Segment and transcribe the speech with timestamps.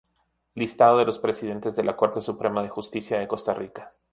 [0.55, 3.93] Listado de los Presidentes de la Corte Suprema de Justicia de Costa Rica